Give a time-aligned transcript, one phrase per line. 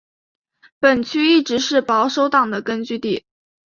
[0.79, 3.23] 本区一直是保守党的根据地。